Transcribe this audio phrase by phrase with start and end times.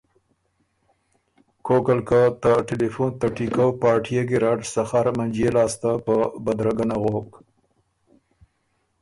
[1.65, 7.29] کوک ال که ته ټیلیفون ته ټهیکؤ پارټيې ګیرډ سخر منجئے لاسته په بدرګۀ نغوک